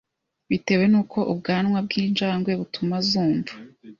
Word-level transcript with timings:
Bitewe 0.49 0.85
n’uko 0.91 1.19
ubwanwa 1.31 1.77
bw’injangwe 1.85 2.51
butuma 2.59 2.97
zumva 3.09 3.53